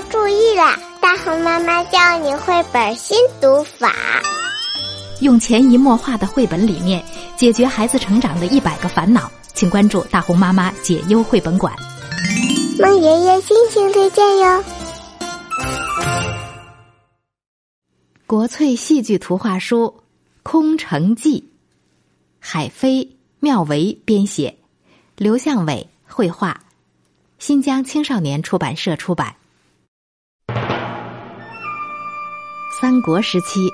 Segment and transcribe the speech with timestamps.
[0.00, 0.78] 妈注意啦！
[0.98, 3.94] 大红妈妈教你绘本新读法，
[5.20, 7.04] 用潜移默化的绘本理念
[7.36, 11.74] 解决孩子成长的一百个烦恼，请关注大红妈妈解忧绘本馆。
[12.78, 14.64] 孟爷爷心情推荐哟。
[18.26, 19.96] 国粹戏剧图画书
[20.42, 21.40] 《空城计》，
[22.38, 24.56] 海飞、妙维编写，
[25.16, 26.58] 刘向伟绘画，
[27.38, 29.36] 新疆青少年出版社出版。
[32.80, 33.70] 三国时期，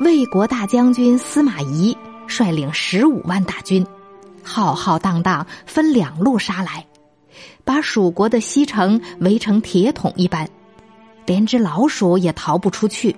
[0.00, 3.86] 魏国大将军司马懿率领十五万大军，
[4.42, 6.84] 浩浩荡荡分两路杀来，
[7.62, 10.48] 把蜀国的西城围成铁桶一般，
[11.24, 13.14] 连只老鼠也逃不出去。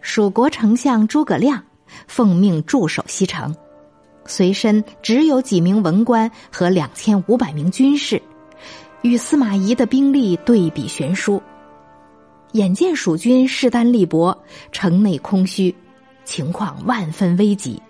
[0.00, 1.62] 蜀国丞相诸葛亮
[2.08, 3.54] 奉命驻守西城，
[4.26, 8.20] 随身只有几名文官和两千五百名军士，
[9.02, 11.40] 与司马懿的兵力对比悬殊。
[12.52, 14.36] 眼见蜀军势单力薄，
[14.72, 15.74] 城内空虚，
[16.24, 17.80] 情况万分危急。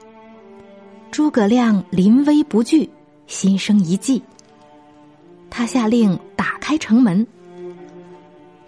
[1.10, 2.88] 诸葛亮临危不惧，
[3.26, 4.22] 心生一计。
[5.48, 7.26] 他下令打开城门，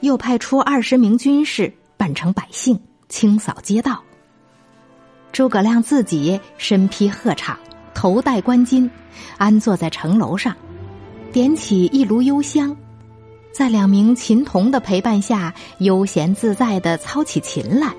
[0.00, 2.78] 又派出二十名军士扮成百姓。
[3.08, 4.02] 清扫街道。
[5.32, 7.54] 诸葛亮自己身披鹤氅，
[7.92, 8.88] 头戴冠巾，
[9.36, 10.56] 安坐在城楼上，
[11.30, 12.74] 点起一炉幽香，
[13.52, 17.94] 在两名琴童的陪伴下，悠闲自在的操起琴来。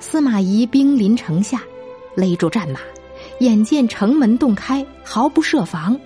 [0.00, 1.62] 司马懿兵临城下，
[2.14, 2.78] 勒住战马，
[3.40, 5.98] 眼见城门洞开，毫不设防，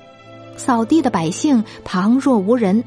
[0.56, 2.83] 扫地的百姓旁若无人，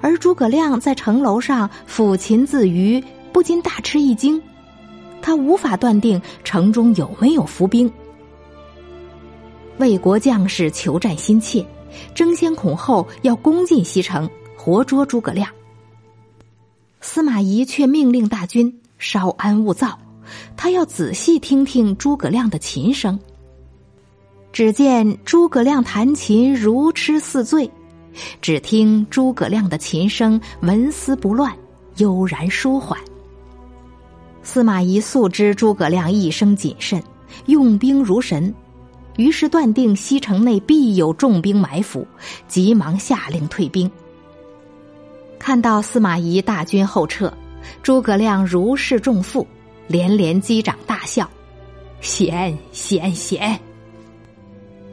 [0.00, 3.02] 而诸葛亮在城楼上抚琴自娱。
[3.32, 4.42] 不禁大吃一惊，
[5.22, 7.88] 他无法断定城中有没有伏兵。
[9.78, 11.64] 魏国将士求战心切，
[12.12, 14.28] 争先恐后要攻进西城，
[14.62, 15.48] 活捉诸葛亮。
[17.00, 19.98] 司马懿却命令大军稍安勿躁，
[20.54, 23.18] 他要仔细听听诸葛亮的琴声。
[24.52, 27.70] 只见诸葛亮弹琴如痴似醉，
[28.42, 31.56] 只听诸葛亮的琴声纹丝不乱，
[31.96, 33.00] 悠然舒缓。
[34.42, 37.02] 司马懿素知诸葛亮一生谨慎，
[37.46, 38.54] 用兵如神，
[39.16, 42.06] 于是断定西城内必有重兵埋伏，
[42.46, 43.90] 急忙下令退兵。
[45.40, 47.32] 看到司马懿大军后撤，
[47.82, 49.44] 诸葛亮如释重负，
[49.88, 51.28] 连连击掌大笑
[52.02, 53.58] ：“险险险！”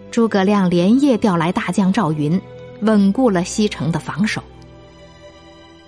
[0.09, 2.41] 诸葛亮连夜调来大将赵云，
[2.81, 4.41] 稳固了西城的防守。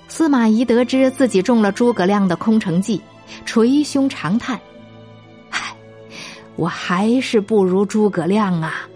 [0.09, 3.01] 司马懿得知自己中了诸葛亮的空城计。
[3.45, 4.59] 捶胸长叹
[5.51, 5.73] ：“唉，
[6.55, 8.87] 我还是不如诸葛亮啊！”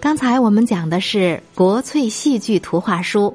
[0.00, 3.26] 刚才我们讲的是国粹戏剧图画书《